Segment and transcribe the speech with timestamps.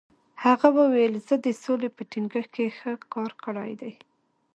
[0.43, 3.93] هغه وویل، زه د سولې په ټینګښت کې ښه کار کړی دی.